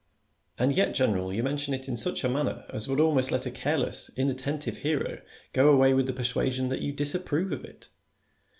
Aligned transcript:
And 0.57 0.75
yet, 0.75 0.95
General, 0.95 1.31
you 1.31 1.43
mention 1.43 1.75
it 1.75 1.87
in 1.87 1.95
such 1.95 2.23
a 2.23 2.27
manner 2.27 2.65
as 2.69 2.87
would 2.87 2.99
almost 2.99 3.31
let 3.31 3.45
a 3.45 3.51
careless, 3.51 4.09
inattentive 4.17 4.77
hearer 4.77 5.21
go 5.53 5.69
away 5.69 5.93
with 5.93 6.07
the 6.07 6.11
persuasion 6.13 6.69
that 6.69 6.81
you 6.81 6.91
disapprove 6.91 7.51
of 7.51 7.63
it. 7.63 7.87